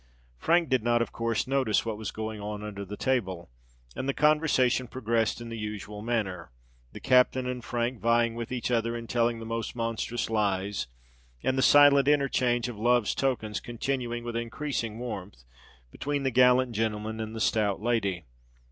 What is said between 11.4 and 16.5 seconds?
and the silent interchange of love's tokens continuing with increasing warmth between the